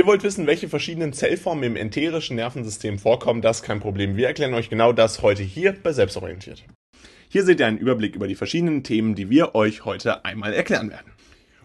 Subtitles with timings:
[0.00, 4.16] Ihr wollt wissen, welche verschiedenen Zellformen im enterischen Nervensystem vorkommen, das ist kein Problem.
[4.16, 6.64] Wir erklären euch genau das heute hier bei Selbstorientiert.
[7.28, 10.88] Hier seht ihr einen Überblick über die verschiedenen Themen, die wir euch heute einmal erklären
[10.88, 11.12] werden.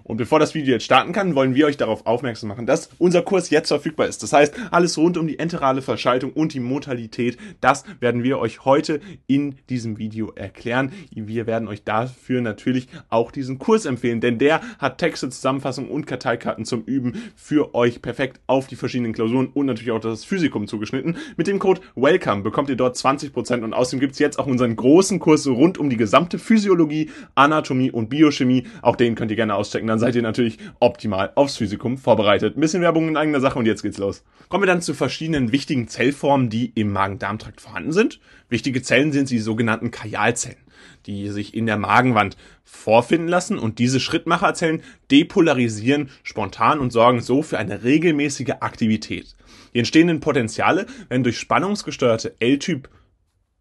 [0.07, 3.23] Und bevor das Video jetzt starten kann, wollen wir euch darauf aufmerksam machen, dass unser
[3.23, 4.21] Kurs jetzt verfügbar ist.
[4.21, 8.65] Das heißt, alles rund um die enterale Verschaltung und die Modalität, das werden wir euch
[8.65, 10.91] heute in diesem Video erklären.
[11.09, 16.05] Wir werden euch dafür natürlich auch diesen Kurs empfehlen, denn der hat Texte, Zusammenfassungen und
[16.05, 20.67] Karteikarten zum Üben für euch perfekt auf die verschiedenen Klausuren und natürlich auch das Physikum
[20.67, 21.17] zugeschnitten.
[21.35, 25.17] Mit dem Code WELCOME bekommt ihr dort 20% und außerdem gibt's jetzt auch unseren großen
[25.17, 28.67] Kurs rund um die gesamte Physiologie, Anatomie und Biochemie.
[28.83, 32.57] Auch den könnt ihr gerne auschecken dann seid ihr natürlich optimal aufs Physikum vorbereitet.
[32.57, 34.25] Ein bisschen Werbung in eigener Sache und jetzt geht's los.
[34.49, 38.19] Kommen wir dann zu verschiedenen wichtigen Zellformen, die im Magen-Darm-Trakt vorhanden sind.
[38.49, 40.57] Wichtige Zellen sind die sogenannten Kajalzellen,
[41.05, 47.41] die sich in der Magenwand vorfinden lassen und diese Schrittmacherzellen depolarisieren spontan und sorgen so
[47.41, 49.33] für eine regelmäßige Aktivität.
[49.73, 52.89] Die entstehenden Potenziale werden durch spannungsgesteuerte L-Typ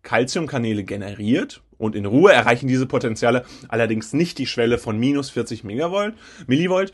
[0.02, 5.64] Calciumkanäle generiert und in Ruhe erreichen diese Potenziale allerdings nicht die Schwelle von minus 40
[5.64, 6.14] Megavolt,
[6.46, 6.92] Millivolt,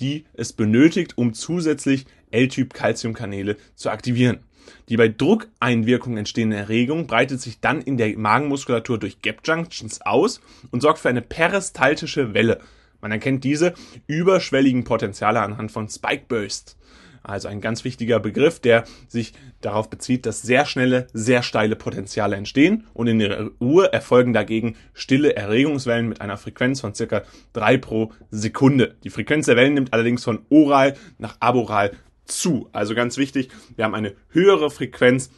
[0.00, 4.40] die es benötigt, um zusätzlich L-Typ Calciumkanäle zu aktivieren.
[4.88, 10.40] Die bei Druckeinwirkung entstehende Erregung breitet sich dann in der Magenmuskulatur durch Gap Junctions aus
[10.70, 12.60] und sorgt für eine peristaltische Welle.
[13.00, 13.74] Man erkennt diese
[14.06, 16.76] überschwelligen Potenziale anhand von Spike Bursts.
[17.22, 22.36] Also ein ganz wichtiger Begriff, der sich darauf bezieht, dass sehr schnelle, sehr steile Potenziale
[22.36, 27.76] entstehen und in der Ruhe erfolgen dagegen stille Erregungswellen mit einer Frequenz von circa drei
[27.76, 28.96] pro Sekunde.
[29.04, 31.92] Die Frequenz der Wellen nimmt allerdings von oral nach aboral
[32.24, 32.68] zu.
[32.72, 35.30] Also ganz wichtig, wir haben eine höhere Frequenz,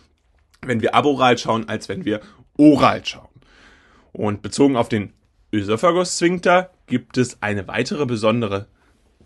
[0.62, 2.20] wenn wir aboral schauen, als wenn wir
[2.56, 3.28] oral schauen.
[4.12, 5.12] Und bezogen auf den
[5.52, 8.68] Ösophagus-Sphinkter gibt es eine weitere besondere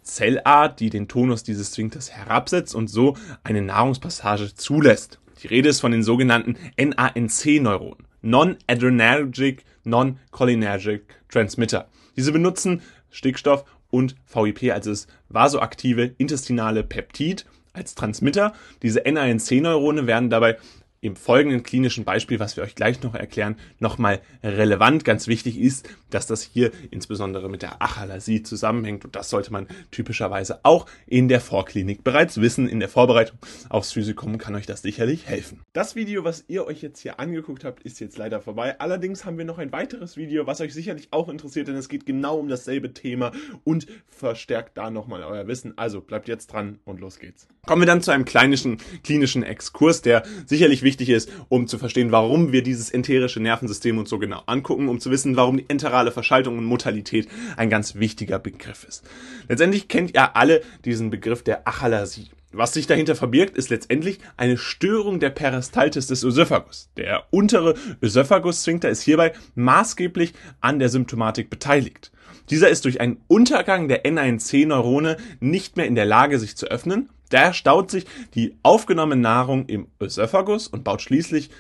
[0.09, 5.21] Zellart, die den Tonus dieses Sphinkters herabsetzt und so eine Nahrungspassage zulässt.
[5.43, 11.89] Die Rede ist von den sogenannten NANC-Neuronen, Non-Adrenergic Non-Cholinergic Transmitter.
[12.17, 18.55] Diese benutzen Stickstoff und VIP, also das vasoaktive intestinale Peptid, als Transmitter.
[18.83, 20.59] Diese NANC-Neurone werden dabei
[21.01, 25.05] im folgenden klinischen Beispiel, was wir euch gleich noch erklären, nochmal relevant.
[25.05, 29.69] Ganz wichtig ist, dass das hier insbesondere mit der Achalasie zusammenhängt und das sollte man
[29.91, 32.69] typischerweise auch in der Vorklinik bereits wissen.
[32.69, 33.39] In der Vorbereitung
[33.69, 35.61] aufs Physikum kann euch das sicherlich helfen.
[35.73, 38.79] Das Video, was ihr euch jetzt hier angeguckt habt, ist jetzt leider vorbei.
[38.81, 42.07] Allerdings haben wir noch ein weiteres Video, was euch sicherlich auch interessiert, denn es geht
[42.07, 43.33] genau um dasselbe Thema
[43.65, 45.77] und verstärkt da nochmal euer Wissen.
[45.77, 47.47] Also bleibt jetzt dran und los geht's.
[47.67, 52.13] Kommen wir dann zu einem kleinischen klinischen Exkurs, der sicherlich wichtig ist, um zu verstehen,
[52.13, 56.13] warum wir dieses enterische Nervensystem uns so genau angucken, um zu wissen, warum die enterale
[56.13, 57.29] Verschaltung und Motalität
[57.59, 59.05] ein ganz wichtiger Begriff ist.
[59.49, 62.31] Letztendlich kennt ihr alle diesen Begriff der Achalasie.
[62.53, 66.89] Was sich dahinter verbirgt, ist letztendlich eine Störung der Peristaltis des Ösophagus.
[66.97, 70.33] Der untere Ösophagus-Sphinkter ist hierbei maßgeblich
[70.63, 72.11] an der Symptomatik beteiligt.
[72.49, 77.11] Dieser ist durch einen Untergang der N1C-Neurone nicht mehr in der Lage, sich zu öffnen
[77.31, 81.51] Daher staut sich die aufgenommene Nahrung im Ösophagus und baut schließlich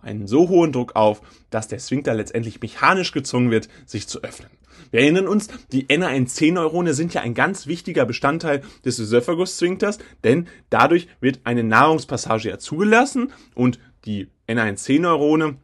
[0.00, 1.20] einen so hohen Druck auf,
[1.50, 4.50] dass der Sphinkter letztendlich mechanisch gezwungen wird, sich zu öffnen.
[4.90, 11.08] Wir erinnern uns, die NANC-Neurone sind ja ein ganz wichtiger Bestandteil des Ösophagus-Sphinkters, denn dadurch
[11.20, 15.56] wird eine Nahrungspassage ja zugelassen und die NANC-Neurone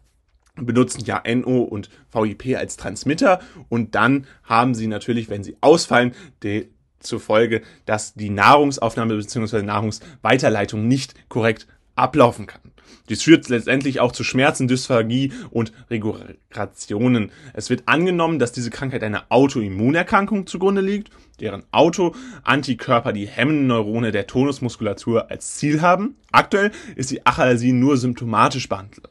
[0.56, 6.14] benutzen ja NO und VIP als Transmitter und dann haben sie natürlich, wenn sie ausfallen,
[6.42, 6.68] die,
[7.06, 9.62] zur Folge, dass die Nahrungsaufnahme bzw.
[9.62, 11.66] Nahrungsweiterleitung nicht korrekt
[11.96, 12.60] ablaufen kann.
[13.08, 17.32] Dies führt letztendlich auch zu Schmerzen, Dysphagie und Regulationen.
[17.52, 24.10] Es wird angenommen, dass diese Krankheit einer Autoimmunerkrankung zugrunde liegt, deren Autoantikörper die hemmenden Neurone
[24.10, 26.16] der Tonusmuskulatur als Ziel haben.
[26.32, 29.10] Aktuell ist die Achalasie nur symptomatisch behandelt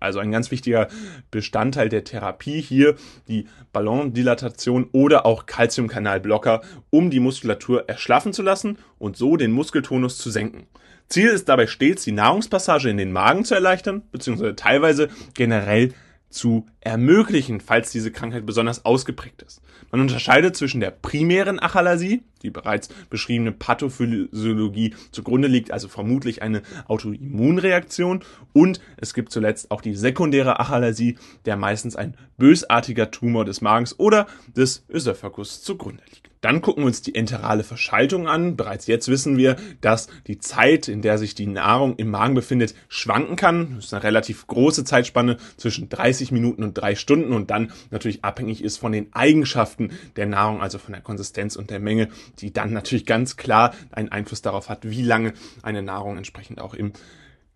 [0.00, 0.88] also ein ganz wichtiger
[1.30, 2.96] Bestandteil der Therapie hier,
[3.28, 10.18] die Ballondilatation oder auch Calciumkanalblocker, um die Muskulatur erschlaffen zu lassen und so den Muskeltonus
[10.18, 10.66] zu senken.
[11.08, 15.94] Ziel ist dabei stets, die Nahrungspassage in den Magen zu erleichtern, beziehungsweise teilweise generell
[16.30, 19.60] zu ermöglichen, falls diese Krankheit besonders ausgeprägt ist.
[19.90, 26.62] Man unterscheidet zwischen der primären Achalasie, die bereits beschriebene Pathophysiologie zugrunde liegt, also vermutlich eine
[26.86, 28.22] Autoimmunreaktion,
[28.52, 33.98] und es gibt zuletzt auch die sekundäre Achalasie, der meistens ein bösartiger Tumor des Magens
[33.98, 36.30] oder des Ösophagus zugrunde liegt.
[36.46, 38.56] Dann gucken wir uns die enterale Verschaltung an.
[38.56, 42.74] Bereits jetzt wissen wir, dass die Zeit, in der sich die Nahrung im Magen befindet,
[42.88, 43.74] schwanken kann.
[43.74, 48.24] Das ist eine relativ große Zeitspanne zwischen 30 Minuten und drei Stunden und dann natürlich
[48.24, 52.08] abhängig ist von den Eigenschaften der Nahrung, also von der Konsistenz und der Menge,
[52.38, 55.32] die dann natürlich ganz klar einen Einfluss darauf hat, wie lange
[55.62, 56.92] eine Nahrung entsprechend auch im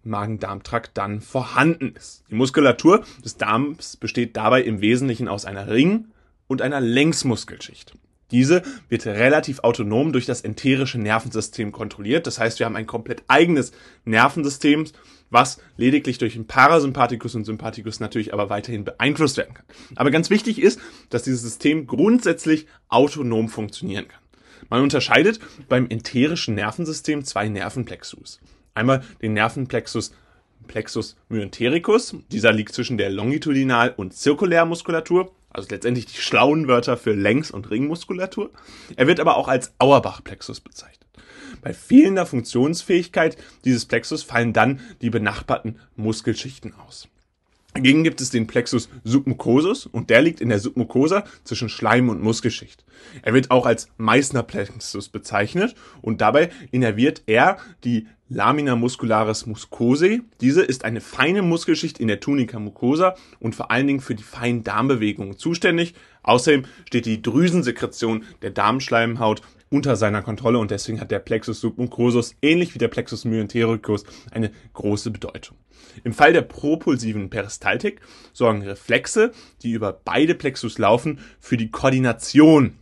[0.03, 2.25] Magen-Darm-Trakt dann vorhanden ist.
[2.31, 6.07] Die Muskulatur des Darms besteht dabei im Wesentlichen aus einer Ring-
[6.47, 7.95] und einer Längsmuskelschicht.
[8.31, 12.27] Diese wird relativ autonom durch das enterische Nervensystem kontrolliert.
[12.27, 13.73] Das heißt, wir haben ein komplett eigenes
[14.05, 14.85] Nervensystem,
[15.31, 19.67] was lediglich durch den Parasympathikus und Sympathikus natürlich aber weiterhin beeinflusst werden kann.
[19.97, 24.21] Aber ganz wichtig ist, dass dieses System grundsätzlich autonom funktionieren kann.
[24.69, 28.41] Man unterscheidet beim enterischen Nervensystem zwei Nervenplexus.
[28.75, 30.13] Einmal den Nervenplexus
[30.71, 32.15] Plexus myentericus.
[32.31, 37.71] Dieser liegt zwischen der Longitudinal- und Zirkulärmuskulatur, also letztendlich die schlauen Wörter für Längs- und
[37.71, 38.51] Ringmuskulatur.
[38.95, 41.10] Er wird aber auch als Auerbach-Plexus bezeichnet.
[41.63, 47.09] Bei fehlender Funktionsfähigkeit dieses Plexus fallen dann die benachbarten Muskelschichten aus.
[47.75, 52.21] Dagegen gibt es den Plexus submucosus und der liegt in der Submucosa zwischen Schleim- und
[52.21, 52.85] Muskelschicht.
[53.23, 60.23] Er wird auch als Meissner Plexus bezeichnet und dabei innerviert er die Lamina muscularis mucosae.
[60.41, 64.25] Diese ist eine feine Muskelschicht in der Tunica mucosa und vor allen Dingen für die
[64.25, 65.95] feinen Darmbewegungen zuständig.
[66.25, 72.35] Außerdem steht die Drüsensekretion der Darmschleimhaut unter seiner Kontrolle und deswegen hat der Plexus submucosus
[72.43, 75.57] ähnlich wie der Plexus myentericus eine große Bedeutung.
[76.03, 78.01] Im Fall der propulsiven Peristaltik
[78.33, 79.33] sorgen Reflexe,
[79.63, 82.75] die über beide Plexus laufen, für die Koordination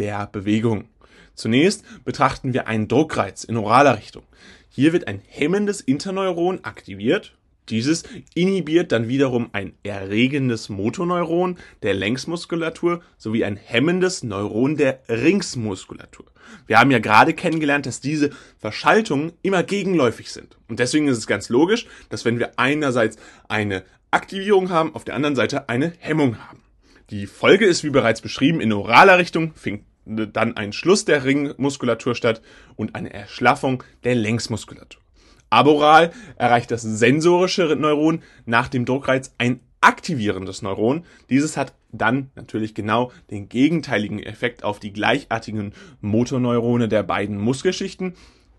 [0.00, 0.88] der Bewegung.
[1.34, 4.24] Zunächst betrachten wir einen Druckreiz in oraler Richtung.
[4.68, 7.36] Hier wird ein hemmendes Interneuron aktiviert
[7.70, 8.04] dieses
[8.34, 16.26] inhibiert dann wiederum ein erregendes Motoneuron der Längsmuskulatur sowie ein hemmendes Neuron der Ringsmuskulatur.
[16.66, 20.56] Wir haben ja gerade kennengelernt, dass diese Verschaltungen immer gegenläufig sind.
[20.68, 23.16] Und deswegen ist es ganz logisch, dass wenn wir einerseits
[23.48, 26.62] eine Aktivierung haben, auf der anderen Seite eine Hemmung haben.
[27.10, 32.14] Die Folge ist, wie bereits beschrieben, in oraler Richtung findet dann ein Schluss der Ringmuskulatur
[32.14, 32.42] statt
[32.76, 35.02] und eine Erschlaffung der Längsmuskulatur.
[35.50, 41.04] Aboral erreicht das sensorische Neuron nach dem Druckreiz ein aktivierendes Neuron.
[41.30, 48.14] Dieses hat dann natürlich genau den gegenteiligen Effekt auf die gleichartigen Motorneurone der beiden Muskelschichten.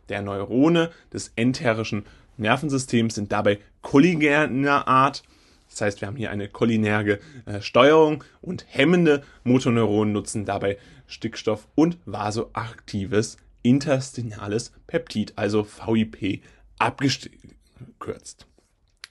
[0.08, 2.06] Der Neurone des enterischen
[2.38, 5.24] Nervensystems sind dabei kolligerner Art.
[5.70, 11.68] Das heißt, wir haben hier eine cholinerge äh, Steuerung und hemmende Motoneuronen nutzen dabei Stickstoff
[11.76, 16.42] und vasoaktives interstinales Peptid, also VIP
[16.80, 18.48] abgekürzt.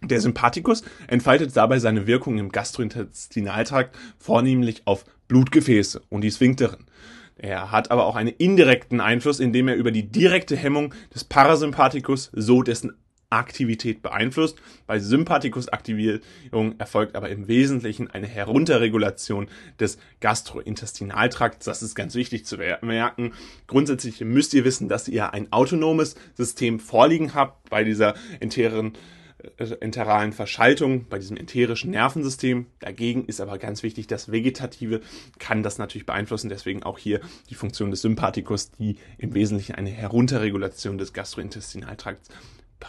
[0.03, 6.87] Der Sympathikus entfaltet dabei seine Wirkung im Gastrointestinaltrakt vornehmlich auf Blutgefäße und die Sphinkteren.
[7.37, 12.31] Er hat aber auch einen indirekten Einfluss, indem er über die direkte Hemmung des Parasympathikus
[12.33, 12.97] so dessen
[13.31, 14.59] Aktivität beeinflusst.
[14.87, 19.49] Bei Sympathikusaktivierung erfolgt aber im Wesentlichen eine Herunterregulation
[19.79, 21.65] des Gastrointestinaltrakts.
[21.65, 23.33] Das ist ganz wichtig zu merken.
[23.67, 28.95] Grundsätzlich müsst ihr wissen, dass ihr ein autonomes System vorliegen habt bei dieser enteren
[29.57, 32.67] äh, enteralen Verschaltung, bei diesem enterischen Nervensystem.
[32.81, 35.01] Dagegen ist aber ganz wichtig, das Vegetative
[35.39, 36.49] kann das natürlich beeinflussen.
[36.49, 42.31] Deswegen auch hier die Funktion des Sympathikus, die im Wesentlichen eine Herunterregulation des Gastrointestinaltrakts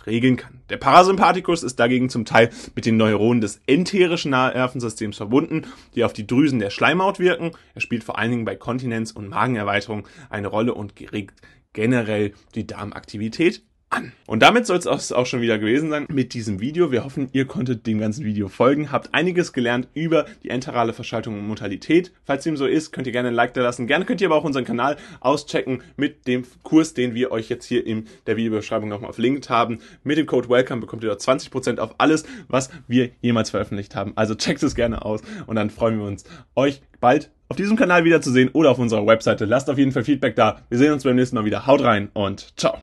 [0.06, 0.62] regeln kann.
[0.70, 5.66] Der Parasympathikus ist dagegen zum Teil mit den Neuronen des enterischen Nervensystems verbunden,
[5.96, 7.52] die auf die Drüsen der Schleimhaut wirken.
[7.76, 11.42] Er spielt vor allen Dingen bei Kontinenz und Magenerweiterung eine Rolle und regt
[11.74, 14.12] generell die Darmaktivität an.
[14.28, 16.92] Und damit soll es auch schon wieder gewesen sein mit diesem Video.
[16.92, 21.38] Wir hoffen, ihr konntet dem ganzen Video folgen, habt einiges gelernt über die enterale Verschaltung
[21.40, 22.12] und Modalität.
[22.24, 23.88] Falls dem so ist, könnt ihr gerne ein Like da lassen.
[23.88, 27.66] Gerne könnt ihr aber auch unseren Kanal auschecken mit dem Kurs, den wir euch jetzt
[27.66, 29.80] hier in der Videobeschreibung nochmal verlinkt haben.
[30.04, 34.14] Mit dem Code WELCOME bekommt ihr dort 20% auf alles, was wir jemals veröffentlicht haben.
[34.16, 38.04] Also checkt es gerne aus und dann freuen wir uns, euch bald auf diesem Kanal
[38.04, 39.46] wiederzusehen oder auf unserer Webseite.
[39.46, 40.62] Lasst auf jeden Fall Feedback da.
[40.70, 41.66] Wir sehen uns beim nächsten Mal wieder.
[41.66, 42.80] Haut rein und ciao.